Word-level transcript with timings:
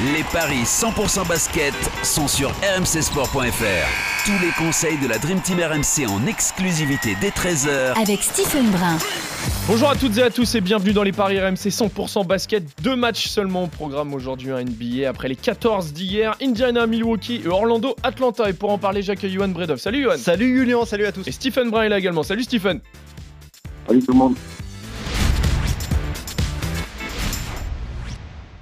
Les 0.00 0.22
paris 0.32 0.62
100% 0.62 1.26
basket 1.26 1.74
sont 2.04 2.28
sur 2.28 2.50
rmcsport.fr. 2.50 4.24
Tous 4.24 4.38
les 4.40 4.52
conseils 4.56 4.96
de 4.98 5.08
la 5.08 5.18
Dream 5.18 5.40
Team 5.40 5.58
RMC 5.58 6.08
en 6.08 6.24
exclusivité 6.24 7.16
dès 7.20 7.30
13h 7.30 8.00
avec 8.00 8.22
Stephen 8.22 8.70
Brun. 8.70 8.96
Bonjour 9.66 9.90
à 9.90 9.96
toutes 9.96 10.16
et 10.18 10.22
à 10.22 10.30
tous 10.30 10.54
et 10.54 10.60
bienvenue 10.60 10.92
dans 10.92 11.02
les 11.02 11.10
paris 11.10 11.40
RMC 11.40 11.70
100% 11.70 12.24
basket. 12.24 12.62
Deux 12.80 12.94
matchs 12.94 13.26
seulement 13.26 13.64
au 13.64 13.66
programme 13.66 14.14
aujourd'hui 14.14 14.52
en 14.52 14.60
NBA 14.62 15.08
après 15.08 15.26
les 15.26 15.34
14 15.34 15.92
d'hier. 15.92 16.36
Indiana, 16.40 16.86
Milwaukee 16.86 17.40
et 17.44 17.48
Orlando, 17.48 17.96
Atlanta. 18.04 18.48
Et 18.48 18.52
pour 18.52 18.70
en 18.70 18.78
parler, 18.78 19.02
j'accueille 19.02 19.32
Johan 19.32 19.48
Bredov. 19.48 19.78
Salut 19.78 20.04
Johan. 20.04 20.16
Salut 20.16 20.56
Julien, 20.56 20.84
salut 20.84 21.06
à 21.06 21.12
tous. 21.12 21.26
Et 21.26 21.32
Stephen 21.32 21.70
Brun 21.70 21.82
est 21.82 21.88
là 21.88 21.98
également. 21.98 22.22
Salut 22.22 22.44
Stephen. 22.44 22.78
Salut 23.88 24.00
tout 24.04 24.12
le 24.12 24.18
monde. 24.18 24.36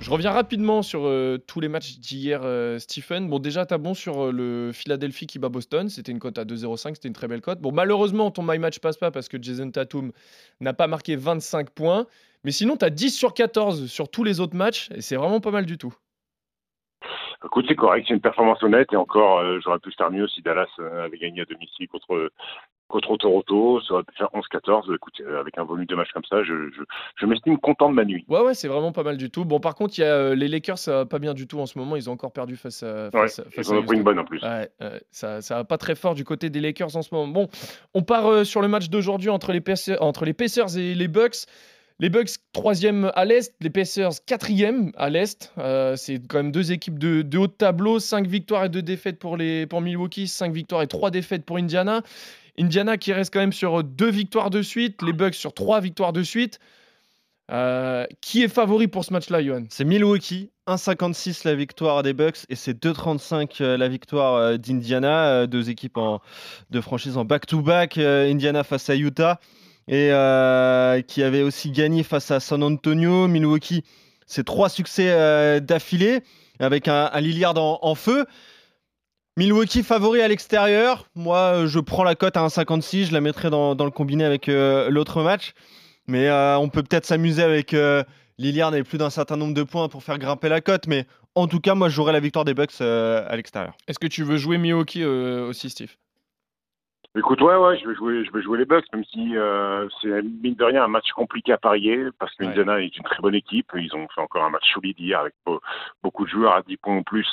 Je 0.06 0.10
reviens 0.12 0.30
rapidement 0.30 0.82
sur 0.82 1.04
euh, 1.04 1.36
tous 1.48 1.58
les 1.58 1.66
matchs 1.66 1.98
d'hier, 1.98 2.42
euh, 2.44 2.78
Stephen. 2.78 3.28
Bon, 3.28 3.40
déjà, 3.40 3.66
t'as 3.66 3.76
bon 3.76 3.92
sur 3.92 4.26
euh, 4.26 4.30
le 4.30 4.70
Philadelphie 4.72 5.26
qui 5.26 5.40
bat 5.40 5.48
Boston. 5.48 5.88
C'était 5.88 6.12
une 6.12 6.20
cote 6.20 6.38
à 6.38 6.44
2,05, 6.44 6.94
c'était 6.94 7.08
une 7.08 7.12
très 7.12 7.26
belle 7.26 7.40
cote. 7.40 7.60
Bon, 7.60 7.72
malheureusement, 7.72 8.30
ton 8.30 8.44
My 8.44 8.60
Match 8.60 8.78
passe 8.78 8.98
pas 8.98 9.10
parce 9.10 9.28
que 9.28 9.36
Jason 9.42 9.68
Tatum 9.68 10.12
n'a 10.60 10.74
pas 10.74 10.86
marqué 10.86 11.16
25 11.16 11.70
points. 11.70 12.06
Mais 12.44 12.52
sinon, 12.52 12.76
t'as 12.76 12.90
10 12.90 13.10
sur 13.18 13.34
14 13.34 13.86
sur 13.90 14.08
tous 14.08 14.22
les 14.22 14.38
autres 14.38 14.54
matchs 14.54 14.92
et 14.92 15.00
c'est 15.00 15.16
vraiment 15.16 15.40
pas 15.40 15.50
mal 15.50 15.66
du 15.66 15.76
tout. 15.76 15.92
Écoute, 17.44 17.64
c'est 17.66 17.74
correct, 17.74 18.04
c'est 18.06 18.14
une 18.14 18.20
performance 18.20 18.62
honnête 18.62 18.92
et 18.92 18.96
encore, 18.96 19.42
j'aurais 19.60 19.80
pu 19.80 19.90
faire 19.90 20.12
mieux 20.12 20.28
si 20.28 20.40
Dallas 20.40 20.68
avait 20.78 21.18
gagné 21.18 21.40
à 21.40 21.44
domicile 21.46 21.88
contre 21.88 22.30
contre 22.88 23.16
Toronto, 23.16 23.80
ça 23.80 23.94
aurait 23.94 24.04
pu 24.04 24.14
faire 24.16 24.28
11-14. 24.34 24.94
Écoute, 24.94 25.20
avec 25.38 25.58
un 25.58 25.64
volume 25.64 25.86
de 25.86 25.94
match 25.94 26.08
comme 26.12 26.24
ça, 26.28 26.42
je, 26.44 26.70
je, 26.70 26.82
je 27.16 27.26
m'estime 27.26 27.58
content 27.58 27.88
de 27.88 27.94
ma 27.94 28.04
nuit. 28.04 28.24
Ouais, 28.28 28.40
ouais, 28.40 28.54
c'est 28.54 28.68
vraiment 28.68 28.92
pas 28.92 29.02
mal 29.02 29.16
du 29.16 29.30
tout. 29.30 29.44
Bon, 29.44 29.60
par 29.60 29.74
contre, 29.74 29.98
il 29.98 30.02
y 30.02 30.04
a 30.04 30.14
euh, 30.14 30.34
les 30.34 30.48
Lakers, 30.48 30.78
ça 30.78 30.92
va 30.92 31.06
pas 31.06 31.18
bien 31.18 31.34
du 31.34 31.46
tout 31.46 31.58
en 31.58 31.66
ce 31.66 31.78
moment. 31.78 31.96
Ils 31.96 32.08
ont 32.08 32.12
encore 32.12 32.32
perdu 32.32 32.56
face 32.56 32.82
à. 32.82 33.10
Face, 33.10 33.38
ouais, 33.38 33.44
face 33.50 33.68
ils 33.68 33.74
ont 33.74 33.82
pris 33.82 33.96
une 33.96 34.04
bonne 34.04 34.18
en 34.18 34.24
plus. 34.24 34.42
Ouais, 34.42 34.70
ça, 35.10 35.40
ça 35.40 35.56
va 35.56 35.64
pas 35.64 35.78
très 35.78 35.94
fort 35.94 36.14
du 36.14 36.24
côté 36.24 36.50
des 36.50 36.60
Lakers 36.60 36.96
en 36.96 37.02
ce 37.02 37.14
moment. 37.14 37.32
Bon, 37.32 37.48
on 37.94 38.02
part 38.02 38.26
euh, 38.26 38.44
sur 38.44 38.62
le 38.62 38.68
match 38.68 38.88
d'aujourd'hui 38.88 39.30
entre 39.30 39.52
les 39.52 39.60
Pacers, 39.60 40.00
entre 40.00 40.24
les 40.24 40.34
Pacers 40.34 40.76
et 40.76 40.94
les 40.94 41.08
Bucks. 41.08 41.46
Les 41.98 42.10
Bucks, 42.10 42.28
troisième 42.52 43.10
à 43.14 43.24
l'Est, 43.24 43.54
les 43.62 43.70
Pacers, 43.70 44.10
quatrième 44.26 44.92
à 44.98 45.08
l'Est. 45.08 45.50
Euh, 45.56 45.96
c'est 45.96 46.20
quand 46.28 46.36
même 46.36 46.52
deux 46.52 46.70
équipes 46.70 46.98
de, 46.98 47.22
de, 47.22 47.38
haut 47.38 47.46
de 47.46 47.52
tableau. 47.52 48.00
Cinq 48.00 48.26
victoires 48.26 48.66
et 48.66 48.68
deux 48.68 48.82
défaites 48.82 49.18
pour, 49.18 49.38
les, 49.38 49.66
pour 49.66 49.80
Milwaukee, 49.80 50.28
cinq 50.28 50.52
victoires 50.52 50.82
et 50.82 50.88
trois 50.88 51.10
défaites 51.10 51.46
pour 51.46 51.56
Indiana. 51.56 52.02
Indiana 52.58 52.96
qui 52.96 53.12
reste 53.12 53.32
quand 53.32 53.40
même 53.40 53.52
sur 53.52 53.84
deux 53.84 54.10
victoires 54.10 54.50
de 54.50 54.62
suite, 54.62 55.02
les 55.02 55.12
Bucks 55.12 55.34
sur 55.34 55.52
trois 55.52 55.80
victoires 55.80 56.12
de 56.12 56.22
suite. 56.22 56.58
Euh, 57.52 58.06
qui 58.20 58.42
est 58.42 58.48
favori 58.48 58.88
pour 58.88 59.04
ce 59.04 59.12
match-là, 59.12 59.40
Johan? 59.40 59.62
C'est 59.70 59.84
Milwaukee, 59.84 60.50
1,56 60.66 61.46
la 61.46 61.54
victoire 61.54 62.02
des 62.02 62.12
Bucks 62.12 62.38
et 62.48 62.56
c'est 62.56 62.72
2,35 62.72 63.62
euh, 63.62 63.76
la 63.76 63.86
victoire 63.86 64.34
euh, 64.34 64.56
d'Indiana. 64.56 65.46
Deux 65.46 65.70
équipes 65.70 65.96
en, 65.96 66.20
de 66.70 66.80
franchise 66.80 67.16
en 67.16 67.24
back-to-back. 67.24 67.98
Indiana 67.98 68.64
face 68.64 68.90
à 68.90 68.96
Utah 68.96 69.38
et 69.88 70.10
qui 71.06 71.22
avait 71.22 71.42
aussi 71.42 71.70
gagné 71.70 72.02
face 72.02 72.32
à 72.32 72.40
San 72.40 72.64
Antonio. 72.64 73.28
Milwaukee, 73.28 73.84
c'est 74.26 74.44
trois 74.44 74.68
succès 74.68 75.60
d'affilée 75.60 76.22
avec 76.58 76.88
un, 76.88 77.10
un 77.12 77.54
en 77.54 77.94
feu. 77.94 78.26
Milwaukee 79.38 79.82
favori 79.82 80.22
à 80.22 80.28
l'extérieur. 80.28 81.10
Moi, 81.14 81.36
euh, 81.36 81.66
je 81.66 81.78
prends 81.78 82.04
la 82.04 82.14
cote 82.14 82.38
à 82.38 82.46
1,56. 82.46 83.08
Je 83.08 83.12
la 83.12 83.20
mettrai 83.20 83.50
dans, 83.50 83.74
le 83.74 83.90
combiné 83.90 84.24
avec 84.24 84.48
euh, 84.48 84.88
l'autre 84.88 85.22
match. 85.22 85.52
Mais 86.06 86.28
euh, 86.28 86.56
on 86.56 86.70
peut 86.70 86.82
peut-être 86.82 87.04
s'amuser 87.04 87.42
avec 87.42 87.76
Lillard 88.38 88.74
et 88.74 88.82
plus 88.82 88.96
d'un 88.96 89.10
certain 89.10 89.36
nombre 89.36 89.52
de 89.52 89.62
points 89.62 89.90
pour 89.90 90.02
faire 90.02 90.18
grimper 90.18 90.48
la 90.48 90.62
cote. 90.62 90.86
Mais 90.86 91.04
en 91.34 91.48
tout 91.48 91.60
cas, 91.60 91.74
moi, 91.74 91.90
j'aurai 91.90 92.14
la 92.14 92.20
victoire 92.20 92.46
des 92.46 92.54
Bucks 92.54 92.80
à 92.80 93.36
l'extérieur. 93.36 93.76
Est-ce 93.88 93.98
que 93.98 94.06
tu 94.06 94.22
veux 94.22 94.38
jouer 94.38 94.56
Milwaukee 94.56 95.04
aussi, 95.04 95.68
Steve? 95.68 95.90
Écoute, 97.16 97.40
ouais, 97.40 97.56
ouais, 97.56 97.78
je 97.78 97.88
vais 97.88 97.94
jouer, 97.94 98.24
je 98.24 98.30
vais 98.32 98.42
jouer 98.42 98.58
les 98.58 98.66
Bucks, 98.66 98.84
même 98.92 99.04
si 99.04 99.36
euh, 99.36 99.88
c'est 100.02 100.22
mine 100.22 100.54
de 100.54 100.64
rien 100.64 100.84
un 100.84 100.88
match 100.88 101.10
compliqué 101.12 101.52
à 101.52 101.56
parier, 101.58 102.04
parce 102.18 102.34
que 102.34 102.44
Indiana 102.44 102.80
est 102.80 102.94
une 102.96 103.04
très 103.04 103.22
bonne 103.22 103.34
équipe. 103.34 103.70
Ils 103.74 103.94
ont 103.96 104.06
fait 104.14 104.20
encore 104.20 104.44
un 104.44 104.50
match 104.50 104.70
solide 104.74 105.00
hier 105.00 105.20
avec 105.20 105.34
beaucoup 106.02 106.24
de 106.26 106.30
joueurs 106.30 106.52
à 106.54 106.62
10 106.62 106.76
points 106.76 106.96
en 106.98 107.02
plus 107.02 107.26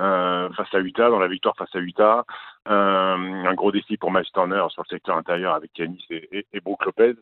euh, 0.00 0.48
face 0.54 0.72
à 0.74 0.78
Utah, 0.80 1.10
dans 1.10 1.18
la 1.18 1.28
victoire 1.28 1.54
face 1.56 1.74
à 1.74 1.78
Utah. 1.80 2.24
Euh, 2.68 3.14
un 3.14 3.54
gros 3.54 3.70
défi 3.72 3.96
pour 3.96 4.10
Miles 4.10 4.24
Turner 4.32 4.64
sur 4.70 4.82
le 4.82 4.88
secteur 4.88 5.16
intérieur 5.16 5.54
avec 5.54 5.70
Yanis 5.78 6.04
et, 6.10 6.38
et, 6.38 6.46
et 6.52 6.60
Brook 6.60 6.84
Lopez. 6.86 7.14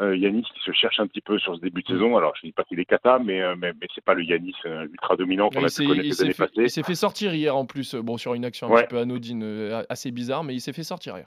Euh, 0.00 0.16
Yanis 0.16 0.42
qui 0.54 0.60
se 0.60 0.72
cherche 0.72 1.00
un 1.00 1.06
petit 1.06 1.20
peu 1.20 1.38
sur 1.38 1.56
ce 1.56 1.60
début 1.60 1.82
de 1.82 1.88
saison. 1.88 2.16
Alors, 2.16 2.34
je 2.36 2.46
ne 2.46 2.50
dis 2.50 2.52
pas 2.52 2.64
qu'il 2.64 2.78
est 2.80 2.84
cata, 2.84 3.18
mais, 3.18 3.42
euh, 3.42 3.56
mais, 3.58 3.72
mais 3.80 3.88
c'est 3.94 4.04
pas 4.04 4.14
le 4.14 4.22
Yanis 4.22 4.54
euh, 4.66 4.86
ultra 4.86 5.16
dominant 5.16 5.50
qu'on 5.50 5.64
a 5.64 5.68
pu 5.68 5.86
connaître 5.86 6.02
les 6.08 6.22
années 6.22 6.32
fait, 6.32 6.44
passées. 6.44 6.62
Il 6.62 6.70
s'est 6.70 6.82
fait 6.82 6.94
sortir 6.94 7.34
hier 7.34 7.56
en 7.56 7.66
plus, 7.66 7.94
bon, 7.96 8.16
sur 8.16 8.34
une 8.34 8.44
action 8.44 8.68
un 8.68 8.70
Ouais. 8.70 8.82
petit 8.84 8.90
peu 8.94 8.98
anodine, 8.98 9.82
assez 9.88 10.10
bizarre, 10.12 10.44
mais 10.44 10.54
il 10.54 10.60
s'est 10.60 10.72
fait 10.72 10.84
sortir 10.84 11.16
hier. 11.16 11.26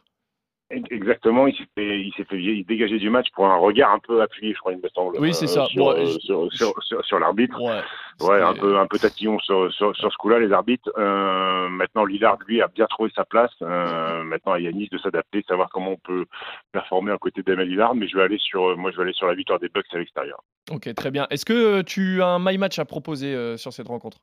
Exactement, 0.71 1.47
il 1.47 1.55
s'est 1.55 1.65
fait, 1.75 1.99
il 1.99 2.13
s'est 2.15 2.25
fait 2.25 2.37
dégager 2.63 2.99
du 2.99 3.09
match 3.09 3.27
pour 3.33 3.47
un 3.47 3.57
regard 3.57 3.91
un 3.91 3.97
peu 3.97 4.21
appuyé, 4.21 4.53
je 4.53 4.59
crois, 4.59 4.71
il 4.73 4.77
me 4.79 4.87
semble. 4.89 5.17
Oui, 5.19 5.33
c'est 5.33 5.47
ça. 5.47 5.65
Sur, 5.65 5.89
euh, 5.89 6.05
je- 6.05 6.19
sur, 6.19 6.53
sur, 6.53 6.83
sur, 6.83 7.03
sur 7.05 7.19
l'arbitre. 7.19 7.59
Ouais, 7.59 7.81
Ouais, 8.21 8.41
un 8.41 8.53
peu, 8.53 8.77
un 8.77 8.85
peu 8.85 8.99
tatillon 8.99 9.39
sur, 9.39 9.71
sur, 9.73 9.95
sur 9.95 10.11
ce 10.11 10.17
coup-là, 10.17 10.37
les 10.39 10.51
arbitres. 10.51 10.91
Euh, 10.97 11.69
maintenant, 11.69 12.05
Lillard, 12.05 12.37
lui, 12.47 12.61
a 12.61 12.67
bien 12.67 12.85
trouvé 12.85 13.09
sa 13.15 13.23
place. 13.25 13.51
Euh, 13.63 14.23
maintenant, 14.23 14.51
à 14.53 14.59
Yanis 14.59 14.89
de 14.91 14.97
s'adapter, 14.99 15.39
de 15.41 15.45
savoir 15.47 15.69
comment 15.69 15.91
on 15.93 15.97
peut 15.97 16.25
performer 16.71 17.13
à 17.13 17.17
côté 17.17 17.41
d'Emile 17.41 17.69
Lillard. 17.69 17.95
Mais 17.95 18.07
je 18.07 18.15
vais 18.17 18.23
aller 18.23 18.37
sur, 18.37 18.77
moi, 18.77 18.91
je 18.91 18.97
vais 18.97 19.03
aller 19.03 19.13
sur 19.13 19.25
la 19.25 19.33
victoire 19.35 19.57
des 19.59 19.69
Bucks 19.69 19.85
à 19.93 19.97
l'extérieur. 19.97 20.43
Ok, 20.69 20.93
très 20.93 21.09
bien. 21.11 21.25
Est-ce 21.31 21.45
que 21.45 21.79
euh, 21.79 21.83
tu 21.83 22.21
as 22.21 22.27
un 22.27 22.39
my 22.39 22.57
match 22.59 22.77
à 22.77 22.85
proposer 22.85 23.33
euh, 23.33 23.57
sur 23.57 23.71
cette 23.73 23.87
rencontre? 23.87 24.17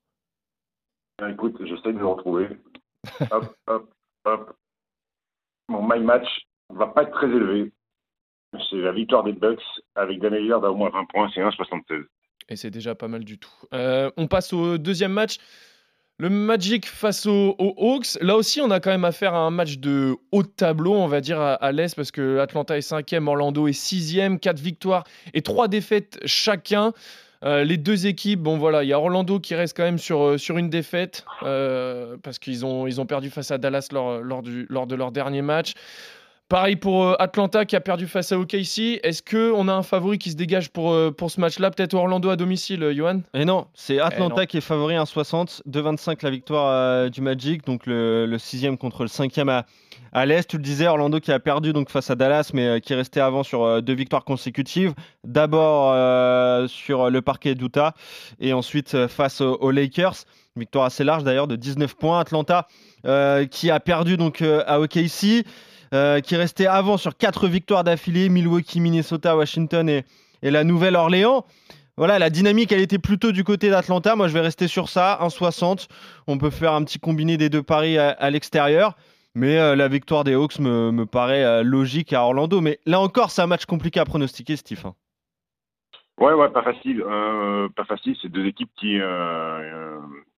Ah, 1.21 1.31
Écoute, 1.31 1.56
j'essaie 1.65 1.93
de 1.93 1.99
le 1.99 2.06
retrouver. 2.06 2.49
hop, 3.33 3.56
hop, 3.67 3.91
hop. 4.27 4.56
Mon 5.69 5.82
my 5.87 6.00
match 6.00 6.27
va 6.71 6.87
pas 6.87 7.03
être 7.03 7.12
très 7.12 7.27
élevé. 7.27 7.72
C'est 8.71 8.77
la 8.77 8.93
victoire 8.93 9.25
des 9.25 9.32
Bucks 9.32 9.62
avec 9.94 10.21
Damien 10.21 10.38
Lillard 10.38 10.65
à 10.65 10.71
au 10.71 10.77
moins 10.77 10.91
20 10.91 11.04
points, 11.06 11.31
c'est 11.34 11.41
1,76. 11.41 12.04
Et 12.49 12.56
c'est 12.56 12.71
déjà 12.71 12.94
pas 12.94 13.09
mal 13.09 13.25
du 13.25 13.38
tout. 13.38 13.50
Euh, 13.75 14.10
on 14.16 14.28
passe 14.28 14.53
au 14.53 14.78
deuxième 14.78 15.12
match. 15.12 15.38
Le 16.19 16.31
Magic 16.31 16.87
face 16.87 17.26
aux, 17.26 17.55
Hawks. 17.59 18.16
Là 18.22 18.37
aussi, 18.37 18.62
on 18.62 18.71
a 18.71 18.81
quand 18.81 18.91
même 18.91 19.05
affaire 19.05 19.34
à 19.34 19.41
un 19.41 19.50
match 19.50 19.78
de 19.78 20.16
haut 20.32 20.43
de 20.43 20.49
tableau, 20.49 20.94
on 20.94 21.09
va 21.09 21.21
dire, 21.21 21.38
à, 21.38 21.55
à 21.55 21.72
l'Est, 21.72 21.94
parce 21.94 22.10
que 22.10 22.38
Atlanta 22.38 22.78
est 22.78 22.82
cinquième, 22.82 23.28
Orlando 23.28 23.66
est 23.66 23.75
sixième, 23.75 24.38
quatre 24.38 24.60
victoires 24.60 25.05
et 25.34 25.43
trois 25.43 25.69
défaites 25.69 26.19
chacun. 26.25 26.93
Euh, 27.47 27.62
les 27.62 27.77
deux 27.77 28.07
équipes, 28.07 28.41
bon 28.41 28.59
voilà, 28.59 28.83
il 28.83 28.89
y 28.89 28.93
a 28.93 28.99
Orlando 28.99 29.39
qui 29.39 29.55
reste 29.55 29.77
quand 29.77 29.84
même 29.84 29.99
sur, 29.99 30.21
euh, 30.21 30.37
une 30.57 30.69
défaite, 30.69 31.25
euh, 31.45 32.17
parce 32.21 32.41
qu'ils 32.41 32.67
ont, 32.67 33.07
perdu 33.07 33.31
face 33.31 33.53
à 33.53 33.59
Dallas 33.59 33.89
lors 33.93 34.43
de 34.43 34.95
leur 34.97 35.12
dernier 35.12 35.43
match. 35.43 35.75
Pareil 36.49 36.77
pour 36.77 37.05
euh, 37.05 37.15
Atlanta 37.19 37.65
qui 37.65 37.75
a 37.75 37.81
perdu 37.81 38.07
face 38.07 38.31
à 38.31 38.39
OKC. 38.39 39.01
Est-ce 39.03 39.21
qu'on 39.21 39.67
a 39.67 39.73
un 39.73 39.83
favori 39.83 40.17
qui 40.19 40.31
se 40.31 40.37
dégage 40.37 40.71
pour, 40.71 40.93
euh, 40.93 41.11
pour 41.11 41.29
ce 41.33 41.41
match-là? 41.41 41.73
Peut-être 41.73 41.95
Orlando 41.95 42.31
à 42.31 42.37
domicile, 42.37 42.84
euh, 42.84 42.95
Johan? 42.95 43.23
Et 43.34 43.45
non, 43.45 43.67
c'est 43.75 43.99
Atlanta 43.99 44.43
non. 44.43 44.47
qui 44.47 44.59
est 44.59 44.61
favori 44.61 44.95
à 44.95 45.03
1,60, 45.03 45.62
2,25 45.69 46.19
la 46.23 46.31
victoire 46.31 46.71
euh, 46.71 47.09
du 47.09 47.21
Magic, 47.21 47.67
donc 47.67 47.87
le, 47.87 48.27
le 48.27 48.39
sixième 48.39 48.79
contre 48.79 49.03
le 49.03 49.09
cinquième 49.09 49.49
à, 49.49 49.67
à 50.12 50.25
l'Est. 50.25 50.49
Tu 50.49 50.56
le 50.56 50.62
disais, 50.62 50.87
Orlando 50.87 51.19
qui 51.19 51.33
a 51.33 51.41
perdu 51.41 51.73
donc 51.73 51.91
face 51.91 52.11
à 52.11 52.15
Dallas, 52.15 52.51
mais 52.55 52.67
euh, 52.69 52.79
qui 52.79 52.93
est 52.93 52.97
resté 52.97 53.19
avant 53.21 53.43
sur 53.43 53.65
euh, 53.65 53.81
deux 53.81 53.95
victoires 53.95 54.25
consécutives. 54.25 54.95
D'abord 55.25 55.91
euh, 55.95 56.69
sur 56.69 57.11
le 57.11 57.23
parquet 57.23 57.56
d'Utah 57.56 57.95
et 58.39 58.53
ensuite 58.53 58.95
euh, 58.95 59.09
face 59.09 59.41
aux, 59.41 59.56
aux 59.56 59.73
Lakers. 59.73 60.15
Une 60.55 60.61
victoire 60.61 60.85
assez 60.85 61.03
large 61.03 61.25
d'ailleurs 61.25 61.49
de 61.49 61.56
19 61.56 61.97
points. 61.97 62.21
Atlanta 62.21 62.69
euh, 63.05 63.47
qui 63.47 63.71
a 63.71 63.81
perdu 63.81 64.17
donc 64.17 64.43
euh, 64.43 64.62
à 64.67 64.81
OKC, 64.81 65.45
euh, 65.97 66.21
qui 66.21 66.34
est 66.34 66.39
resté 66.39 66.67
avant 66.67 66.97
sur 66.97 67.17
quatre 67.17 67.49
victoires 67.49 67.83
d'affilée, 67.83 68.29
Milwaukee, 68.29 68.81
Minnesota, 68.81 69.37
Washington 69.37 69.88
et, 69.88 70.05
la 70.43 70.62
Nouvelle-Orléans. 70.62 71.44
Voilà, 71.97 72.19
la 72.19 72.29
dynamique, 72.29 72.70
elle 72.70 72.82
était 72.82 72.99
plutôt 72.99 73.32
du 73.32 73.43
côté 73.43 73.70
d'Atlanta. 73.70 74.15
Moi, 74.15 74.29
je 74.29 74.35
vais 74.35 74.41
rester 74.41 74.69
sur 74.69 74.91
ça, 74.91 75.19
1,60. 75.23 75.88
On 76.26 76.37
peut 76.37 76.50
faire 76.50 76.73
un 76.75 76.85
petit 76.85 76.99
combiné 76.99 77.38
des 77.38 77.49
deux 77.49 77.62
paris 77.62 77.99
à, 77.99 78.31
l'extérieur. 78.31 78.94
Mais 79.35 79.59
euh, 79.59 79.75
la 79.75 79.88
victoire 79.88 80.23
des 80.23 80.35
Hawks 80.35 80.59
me, 80.59 81.05
paraît 81.05 81.44
euh, 81.44 81.62
logique 81.62 82.12
à 82.12 82.23
Orlando. 82.23 82.61
Mais 82.61 82.79
là 82.85 83.00
encore, 83.00 83.31
c'est 83.31 83.43
un 83.43 83.47
match 83.47 83.65
compliqué 83.65 83.99
à 83.99 84.05
pronostiquer, 84.05 84.56
Steve. 84.56 84.85
Ouais, 86.20 86.35
ouais, 86.35 86.50
pas 86.50 86.62
facile. 86.62 87.03
Pas 87.75 87.85
facile. 87.87 88.15
C'est 88.20 88.29
deux 88.29 88.47
équipes 88.47 88.70
qui, 88.79 88.99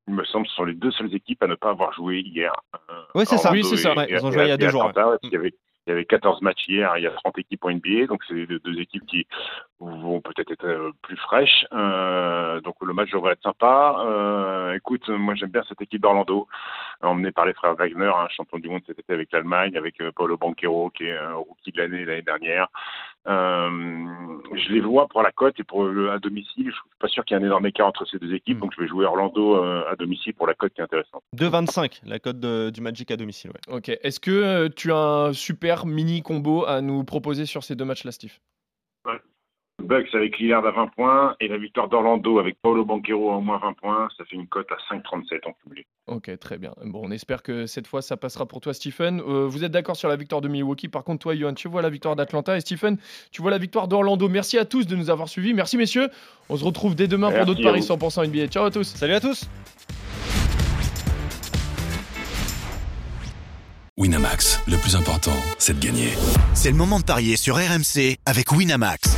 il 0.08 0.14
me 0.14 0.25
semble, 0.25 0.46
sont 0.49 0.64
les 0.64 0.75
deux 0.75 0.90
seules 0.90 1.14
équipes 1.14 1.43
à 1.43 1.46
ne 1.46 1.55
pas 1.55 1.70
avoir 1.70 1.93
joué 1.93 2.20
hier. 2.20 2.52
Ouais, 3.14 3.25
c'est 3.25 3.37
ça. 3.37 3.52
Oui, 3.52 3.62
c'est 3.64 3.76
ça. 3.76 3.94
ils 4.08 4.25
ont 4.25 4.32
joué 4.32 4.44
il 4.44 4.49
y 4.49 4.52
a 4.52 4.56
deux 4.56 4.69
jours, 4.70 4.90
y 5.22 5.37
avait, 5.37 5.52
Il 5.87 5.90
y 5.90 5.93
avait 5.93 6.05
14 6.05 6.43
matchs 6.43 6.66
hier, 6.69 6.96
il 6.96 7.05
y 7.05 7.06
a 7.06 7.10
30 7.10 7.38
équipes 7.38 7.64
en 7.64 7.70
NBA, 7.70 8.06
donc 8.08 8.22
c'est 8.26 8.46
deux 8.46 8.81
équipes 8.81 9.06
qui 9.06 9.26
vont 9.81 10.20
peut-être 10.20 10.50
être 10.50 10.66
euh, 10.66 10.90
plus 11.02 11.16
fraîches. 11.16 11.66
Euh, 11.72 12.60
donc 12.60 12.75
le 12.81 12.93
match 12.93 13.10
devrait 13.10 13.32
être 13.34 13.43
sympa. 13.43 13.96
Euh, 14.00 14.75
écoute, 14.75 15.08
moi 15.08 15.34
j'aime 15.34 15.50
bien 15.50 15.62
cette 15.69 15.81
équipe 15.81 16.02
d'Orlando, 16.02 16.49
emmenée 17.02 17.32
par 17.32 17.46
les 17.46 17.55
frères 17.55 17.75
Wagner, 17.75 18.10
un 18.14 18.28
champion 18.28 18.58
du 18.58 18.69
monde 18.69 18.82
cet 18.87 18.99
été 18.99 19.12
avec 19.12 19.31
l'Allemagne, 19.32 19.76
avec 19.76 19.96
Paulo 20.16 20.37
Banquero 20.37 20.90
qui 20.90 21.05
est 21.05 21.19
rookie 21.32 21.72
de 21.72 21.78
l'année 21.78 22.05
l'année 22.05 22.22
dernière. 22.22 22.69
Euh, 23.28 24.28
je 24.55 24.73
les 24.73 24.81
vois 24.81 25.06
pour 25.09 25.23
la 25.23 25.31
cote 25.33 25.59
et 25.61 25.65
pour 25.65 25.85
le, 25.85 26.11
à 26.11 26.19
domicile. 26.19 26.67
Je 26.67 26.73
suis 26.73 26.81
pas 27.00 27.09
sûr 27.09 27.25
qu'il 27.25 27.37
y 27.37 27.41
ait 27.41 27.43
un 27.43 27.47
énorme 27.47 27.67
écart 27.67 27.87
entre 27.87 28.06
ces 28.06 28.19
deux 28.19 28.33
équipes, 28.35 28.59
Mm. 28.59 28.61
donc 28.61 28.73
je 28.77 28.83
vais 28.83 28.89
jouer 28.89 29.05
Orlando 29.06 29.56
euh, 29.56 29.83
à 29.91 29.97
domicile 29.97 30.35
pour 30.35 30.47
la 30.47 30.55
cote 30.55 30.73
qui 30.75 30.81
est 30.81 30.85
intéressante. 30.85 31.23
2,25 31.37 32.00
la 32.06 32.19
cote 32.19 32.41
du 32.41 32.81
Magic 32.81 33.11
à 33.11 33.17
domicile. 33.17 33.50
ouais. 33.50 33.77
Ok. 33.77 33.89
Est-ce 34.03 34.21
que 34.21 34.31
euh, 34.31 34.69
tu 34.75 34.93
as 34.93 34.97
un 34.97 35.33
super 35.33 35.87
mini 35.87 36.23
combo 36.23 36.65
à 36.67 36.81
nous 36.81 37.05
proposer 37.05 37.47
sur 37.47 37.62
ces 37.65 37.75
deux 37.77 37.85
matchs-là, 37.85 38.12
Steve? 38.12 38.33
Bucks 39.88 40.14
avec 40.14 40.38
Lillard 40.38 40.67
à 40.67 40.70
20 40.70 40.87
points 40.88 41.37
et 41.40 41.49
la 41.49 41.56
victoire 41.56 41.88
d'Orlando 41.88 42.38
avec 42.38 42.61
Paulo 42.61 42.85
Banquero 42.85 43.32
à 43.32 43.37
au 43.37 43.40
moins 43.40 43.58
20 43.58 43.73
points, 43.73 44.08
ça 44.19 44.25
fait 44.26 44.37
une 44.37 44.46
cote 44.46 44.69
à 44.70 44.94
5,37 44.94 45.49
en 45.49 45.55
cumulé. 45.62 45.87
Ok, 46.06 46.31
très 46.38 46.58
bien. 46.58 46.73
Bon, 46.85 47.00
on 47.05 47.11
espère 47.11 47.43
que 47.43 47.64
cette 47.67 47.87
fois 47.87 48.02
ça 48.02 48.19
passera 48.19 48.46
pour 48.46 48.61
toi, 48.61 48.75
Stephen. 48.75 49.20
Euh, 49.20 49.46
vous 49.46 49.64
êtes 49.64 49.73
d'accord 49.73 49.96
sur 49.96 50.08
la 50.08 50.17
victoire 50.17 50.43
de 50.43 50.49
Milwaukee. 50.49 50.88
Par 50.88 51.05
contre, 51.05 51.20
toi, 51.20 51.35
Johan, 51.35 51.55
tu 51.55 51.69
vois 51.69 51.81
la 51.81 51.90
victoire 51.90 52.17
d'Atlanta 52.17 52.56
et 52.56 52.61
Stephen, 52.61 52.99
tu 53.32 53.40
vois 53.40 53.50
la 53.50 53.58
victoire 53.58 53.88
d'Orlando. 53.88 54.29
Merci 54.29 54.58
à 54.58 54.67
tous 54.67 54.87
de 54.87 54.94
nous 54.94 55.08
avoir 55.08 55.29
suivis. 55.29 55.55
Merci, 55.55 55.79
messieurs. 55.79 56.11
On 56.50 56.56
se 56.56 56.64
retrouve 56.64 56.94
dès 56.94 57.08
demain 57.08 57.32
pour 57.32 57.46
d'autres 57.46 57.62
paris 57.62 57.81
vous. 57.81 57.87
100% 57.87 58.29
NBA. 58.29 58.49
Ciao 58.49 58.67
à 58.67 58.70
tous. 58.70 58.84
Salut 58.84 59.14
à 59.14 59.20
tous 59.20 59.49
Winamax, 63.96 64.62
le 64.69 64.76
plus 64.76 64.94
important, 64.94 65.34
c'est 65.58 65.76
de 65.76 65.84
gagner. 65.84 66.11
C'est 66.55 66.70
le 66.70 66.76
moment 66.76 67.00
de 67.00 67.05
parier 67.05 67.37
sur 67.37 67.56
RMC 67.56 68.14
avec 68.26 68.52
Winamax. 68.52 69.18